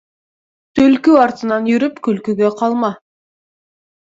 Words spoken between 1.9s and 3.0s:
көлкөгә ҡалма.